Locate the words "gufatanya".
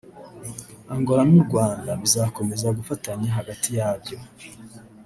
2.77-3.27